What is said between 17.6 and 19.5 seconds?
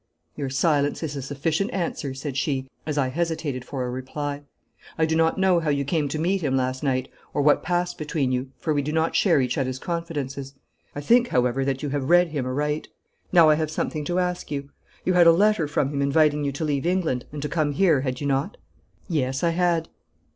here, had you not?' 'Yes,